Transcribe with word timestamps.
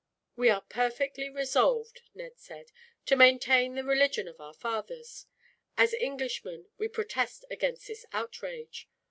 "We 0.35 0.49
are 0.49 0.61
perfectly 0.67 1.29
resolved," 1.29 2.01
Ned 2.15 2.39
said, 2.39 2.71
"to 3.05 3.15
maintain 3.15 3.75
the 3.75 3.83
religion 3.83 4.27
of 4.27 4.39
our 4.41 4.55
fathers. 4.55 5.27
As 5.77 5.93
Englishmen, 5.93 6.65
we 6.79 6.87
protest 6.87 7.45
against 7.51 7.85
this 7.85 8.03
outrage. 8.11 8.89